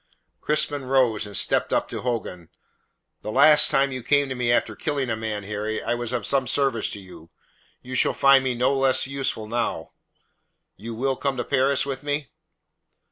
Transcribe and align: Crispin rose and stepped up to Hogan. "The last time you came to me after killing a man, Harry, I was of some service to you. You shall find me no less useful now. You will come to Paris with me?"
Crispin 0.41 0.85
rose 0.85 1.27
and 1.27 1.37
stepped 1.37 1.71
up 1.71 1.87
to 1.89 2.01
Hogan. 2.01 2.49
"The 3.21 3.31
last 3.31 3.69
time 3.69 3.91
you 3.91 4.01
came 4.01 4.29
to 4.29 4.33
me 4.33 4.51
after 4.51 4.75
killing 4.75 5.11
a 5.11 5.15
man, 5.15 5.43
Harry, 5.43 5.79
I 5.83 5.93
was 5.93 6.11
of 6.11 6.25
some 6.25 6.47
service 6.47 6.89
to 6.93 6.99
you. 6.99 7.29
You 7.83 7.93
shall 7.93 8.13
find 8.15 8.43
me 8.43 8.55
no 8.55 8.75
less 8.75 9.05
useful 9.05 9.45
now. 9.45 9.91
You 10.75 10.95
will 10.95 11.17
come 11.17 11.37
to 11.37 11.43
Paris 11.43 11.85
with 11.85 12.01
me?" 12.01 12.31